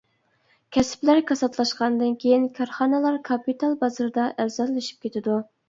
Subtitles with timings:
[0.77, 5.41] كەسىپلەر كاساتلاشقاندىن كېيىن، كارخانىلار كاپىتال بازىرىدا ئەرزانلىشىپ كېتىدۇ.